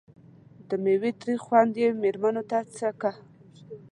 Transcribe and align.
د 0.69 0.71
میوې 0.83 1.11
تریخ 1.19 1.39
خوند 1.45 1.73
یې 1.81 1.89
مېرمنو 2.01 2.41
څکه. 2.77 3.11